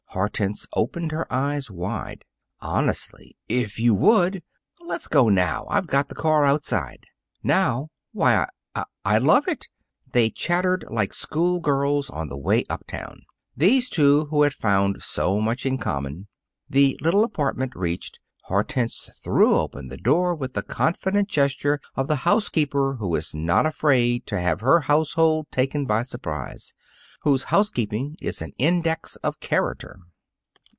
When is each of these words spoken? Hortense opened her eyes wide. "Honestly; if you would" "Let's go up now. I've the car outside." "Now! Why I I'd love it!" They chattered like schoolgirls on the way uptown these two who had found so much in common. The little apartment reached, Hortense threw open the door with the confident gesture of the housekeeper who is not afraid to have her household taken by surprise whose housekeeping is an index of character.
Hortense 0.13 0.67
opened 0.75 1.13
her 1.13 1.25
eyes 1.31 1.71
wide. 1.71 2.25
"Honestly; 2.59 3.37
if 3.47 3.79
you 3.79 3.95
would" 3.95 4.43
"Let's 4.85 5.07
go 5.07 5.27
up 5.29 5.33
now. 5.33 5.65
I've 5.69 5.87
the 5.87 6.03
car 6.13 6.43
outside." 6.43 7.05
"Now! 7.43 7.91
Why 8.11 8.45
I 8.75 8.83
I'd 9.05 9.23
love 9.23 9.47
it!" 9.47 9.69
They 10.11 10.29
chattered 10.29 10.83
like 10.89 11.13
schoolgirls 11.13 12.09
on 12.09 12.27
the 12.27 12.35
way 12.35 12.65
uptown 12.69 13.21
these 13.55 13.87
two 13.87 14.25
who 14.25 14.41
had 14.41 14.53
found 14.53 15.01
so 15.01 15.39
much 15.39 15.65
in 15.65 15.77
common. 15.77 16.27
The 16.69 16.99
little 17.01 17.23
apartment 17.23 17.71
reached, 17.73 18.19
Hortense 18.45 19.09
threw 19.23 19.55
open 19.55 19.87
the 19.87 19.95
door 19.95 20.35
with 20.35 20.55
the 20.55 20.61
confident 20.61 21.29
gesture 21.29 21.79
of 21.95 22.09
the 22.09 22.15
housekeeper 22.27 22.95
who 22.99 23.15
is 23.15 23.33
not 23.33 23.65
afraid 23.65 24.25
to 24.27 24.37
have 24.41 24.59
her 24.59 24.81
household 24.81 25.47
taken 25.51 25.85
by 25.85 26.01
surprise 26.03 26.73
whose 27.23 27.43
housekeeping 27.45 28.17
is 28.19 28.41
an 28.41 28.51
index 28.57 29.15
of 29.17 29.39
character. 29.39 29.99